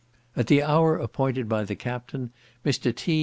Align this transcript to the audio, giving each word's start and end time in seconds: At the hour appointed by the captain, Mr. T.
At 0.35 0.47
the 0.47 0.63
hour 0.63 0.97
appointed 0.97 1.47
by 1.47 1.63
the 1.63 1.75
captain, 1.75 2.31
Mr. 2.65 2.95
T. 2.95 3.19